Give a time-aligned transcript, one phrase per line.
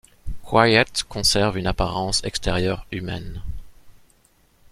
[0.41, 3.43] Quiet conserve une apparence extérieure humaine.